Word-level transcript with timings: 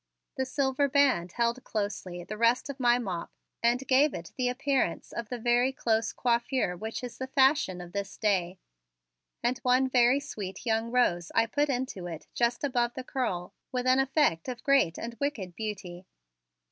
The 0.35 0.47
silver 0.47 0.89
band 0.89 1.33
held 1.33 1.63
closely 1.63 2.23
the 2.23 2.35
rest 2.35 2.71
of 2.71 2.79
my 2.79 2.97
mop 2.97 3.31
and 3.61 3.87
gave 3.87 4.15
it 4.15 4.31
the 4.35 4.49
appearance 4.49 5.11
of 5.11 5.29
the 5.29 5.37
very 5.37 5.71
close 5.71 6.11
coiffure 6.11 6.75
which 6.75 7.03
is 7.03 7.19
the 7.19 7.27
fashion 7.27 7.79
of 7.81 7.91
this 7.93 8.17
day, 8.17 8.57
and 9.43 9.59
one 9.59 9.87
very 9.87 10.19
sweet 10.19 10.65
young 10.65 10.89
rose 10.89 11.31
I 11.35 11.45
put 11.45 11.69
into 11.69 12.07
it 12.07 12.25
just 12.33 12.63
above 12.63 12.95
the 12.95 13.03
curl 13.03 13.53
with 13.71 13.85
an 13.85 13.99
effect 13.99 14.47
of 14.49 14.63
great 14.63 14.97
and 14.97 15.15
wicked 15.21 15.55
beauty. 15.55 16.07